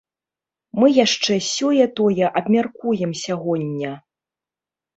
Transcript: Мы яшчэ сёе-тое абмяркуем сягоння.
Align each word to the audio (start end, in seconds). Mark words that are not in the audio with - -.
Мы 0.79 0.87
яшчэ 1.05 1.33
сёе-тое 1.49 2.25
абмяркуем 2.43 3.11
сягоння. 3.23 3.95